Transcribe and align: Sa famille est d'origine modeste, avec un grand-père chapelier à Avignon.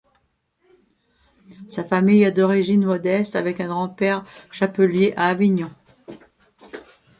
Sa 1.67 1.83
famille 1.83 2.23
est 2.23 2.31
d'origine 2.31 2.83
modeste, 2.85 3.35
avec 3.35 3.59
un 3.59 3.67
grand-père 3.67 4.25
chapelier 4.49 5.13
à 5.15 5.27
Avignon. 5.27 5.69